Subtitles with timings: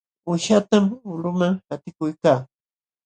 [0.27, 2.39] Uushatam ulquman qatikuykaa.